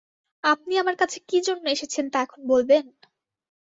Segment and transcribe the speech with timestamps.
[0.43, 2.83] আপনি আমার কাছে কি জন্যে এসেছেন তা এখন বলবেন?